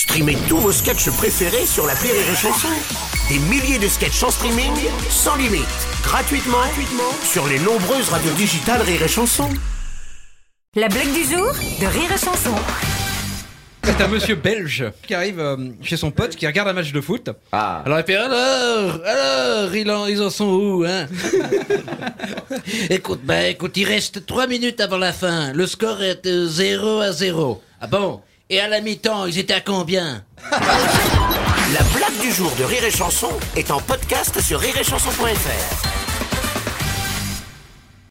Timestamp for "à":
27.00-27.12, 28.58-28.66, 29.54-29.60